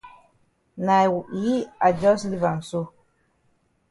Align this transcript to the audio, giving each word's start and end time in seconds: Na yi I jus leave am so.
Na 0.85 0.97
yi 1.43 1.55
I 1.87 1.89
jus 2.01 2.21
leave 2.29 2.47
am 2.51 2.59
so. 2.69 2.81